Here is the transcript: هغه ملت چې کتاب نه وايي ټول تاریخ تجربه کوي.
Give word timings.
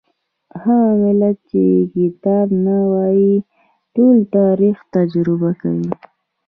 هغه 0.61 0.93
ملت 1.03 1.37
چې 1.49 1.63
کتاب 1.95 2.47
نه 2.65 2.77
وايي 2.91 3.33
ټول 3.95 4.17
تاریخ 4.37 4.77
تجربه 4.95 5.51
کوي. 5.61 5.91